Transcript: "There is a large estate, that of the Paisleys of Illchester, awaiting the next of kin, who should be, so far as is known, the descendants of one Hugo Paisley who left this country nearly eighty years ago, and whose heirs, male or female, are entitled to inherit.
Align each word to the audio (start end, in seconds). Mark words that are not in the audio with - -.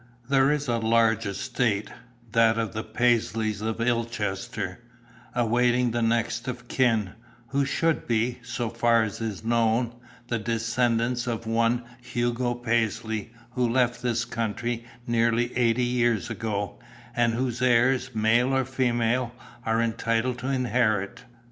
"There 0.31 0.49
is 0.51 0.67
a 0.67 0.79
large 0.79 1.27
estate, 1.27 1.91
that 2.31 2.57
of 2.57 2.73
the 2.73 2.83
Paisleys 2.83 3.61
of 3.61 3.77
Illchester, 3.79 4.79
awaiting 5.35 5.91
the 5.91 6.01
next 6.01 6.47
of 6.47 6.67
kin, 6.67 7.11
who 7.49 7.65
should 7.65 8.07
be, 8.07 8.39
so 8.41 8.71
far 8.71 9.03
as 9.03 9.21
is 9.21 9.43
known, 9.43 9.93
the 10.27 10.39
descendants 10.39 11.27
of 11.27 11.45
one 11.45 11.83
Hugo 12.01 12.55
Paisley 12.55 13.31
who 13.51 13.69
left 13.69 14.01
this 14.01 14.25
country 14.25 14.85
nearly 15.05 15.55
eighty 15.55 15.85
years 15.85 16.31
ago, 16.31 16.79
and 17.15 17.35
whose 17.35 17.61
heirs, 17.61 18.15
male 18.15 18.55
or 18.57 18.65
female, 18.65 19.35
are 19.67 19.83
entitled 19.83 20.39
to 20.39 20.47
inherit. 20.47 21.25